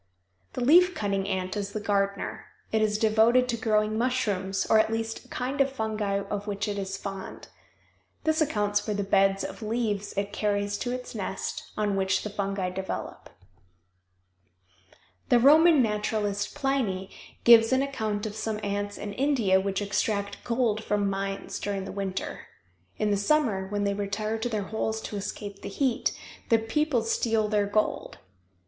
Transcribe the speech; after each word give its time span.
The 0.53 0.61
leaf 0.65 0.95
cutting 0.95 1.27
ant 1.27 1.55
is 1.55 1.73
the 1.73 1.79
gardener. 1.79 2.45
It 2.71 2.81
is 2.81 2.97
devoted 2.97 3.47
to 3.49 3.55
growing 3.55 3.99
mushrooms 3.99 4.65
or 4.67 4.79
at 4.79 4.91
least 4.91 5.25
a 5.25 5.27
kind 5.27 5.61
of 5.61 5.71
fungi 5.71 6.21
of 6.27 6.47
which 6.47 6.67
it 6.67 6.79
is 6.79 6.97
fond. 6.97 7.49
This 8.23 8.41
accounts 8.41 8.79
for 8.79 8.95
the 8.95 9.03
beds 9.03 9.43
of 9.43 9.61
leaves 9.61 10.13
it 10.17 10.33
carries 10.33 10.79
to 10.79 10.91
its 10.91 11.13
nest, 11.13 11.71
on 11.77 11.95
which 11.95 12.23
the 12.23 12.31
fungi 12.31 12.71
develop. 12.71 13.29
The 15.29 15.37
Roman 15.37 15.83
naturalist, 15.83 16.55
Pliny, 16.55 17.11
gives 17.43 17.71
an 17.71 17.83
account 17.83 18.25
of 18.25 18.35
some 18.35 18.59
ants 18.63 18.97
in 18.97 19.13
India 19.13 19.61
which 19.61 19.83
extract 19.83 20.43
gold 20.43 20.83
from 20.83 21.11
mines 21.11 21.59
during 21.59 21.85
the 21.85 21.91
winter. 21.91 22.47
In 22.97 23.11
the 23.11 23.17
summer, 23.17 23.67
when 23.67 23.83
they 23.83 23.93
retire 23.93 24.39
to 24.39 24.49
their 24.49 24.63
holes 24.63 24.99
to 25.01 25.15
escape 25.15 25.61
the 25.61 25.69
heat, 25.69 26.11
the 26.49 26.57
people 26.57 27.03
steal 27.03 27.47
their 27.47 27.67
gold. 27.67 28.17